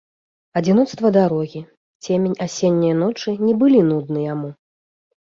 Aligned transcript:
Адзіноцтва 0.59 1.11
дарогі, 1.17 1.61
цемень 2.05 2.39
асенняе 2.45 2.95
ночы 3.03 3.35
не 3.45 3.53
былі 3.61 3.83
нудны 3.91 4.19
яму. 4.33 4.49